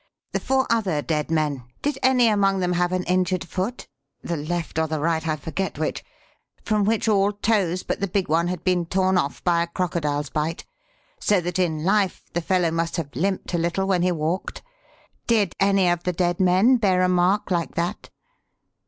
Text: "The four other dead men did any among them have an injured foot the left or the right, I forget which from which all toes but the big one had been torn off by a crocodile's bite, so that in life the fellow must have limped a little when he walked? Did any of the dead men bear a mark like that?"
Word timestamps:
"The 0.31 0.39
four 0.39 0.65
other 0.67 1.03
dead 1.03 1.29
men 1.29 1.63
did 1.83 1.99
any 2.01 2.27
among 2.27 2.57
them 2.59 2.73
have 2.73 2.91
an 2.91 3.03
injured 3.03 3.43
foot 3.47 3.87
the 4.23 4.35
left 4.35 4.79
or 4.79 4.87
the 4.87 4.99
right, 4.99 5.27
I 5.27 5.35
forget 5.35 5.77
which 5.77 6.03
from 6.63 6.85
which 6.85 7.07
all 7.07 7.31
toes 7.31 7.83
but 7.83 7.99
the 7.99 8.07
big 8.07 8.27
one 8.27 8.47
had 8.47 8.63
been 8.63 8.87
torn 8.87 9.15
off 9.15 9.43
by 9.43 9.61
a 9.61 9.67
crocodile's 9.67 10.31
bite, 10.31 10.65
so 11.19 11.39
that 11.41 11.59
in 11.59 11.83
life 11.83 12.23
the 12.33 12.41
fellow 12.41 12.71
must 12.71 12.95
have 12.97 13.13
limped 13.13 13.53
a 13.53 13.59
little 13.59 13.85
when 13.85 14.01
he 14.01 14.11
walked? 14.11 14.63
Did 15.27 15.53
any 15.59 15.87
of 15.87 16.01
the 16.01 16.13
dead 16.13 16.39
men 16.39 16.77
bear 16.77 17.03
a 17.03 17.07
mark 17.07 17.51
like 17.51 17.75
that?" 17.75 18.09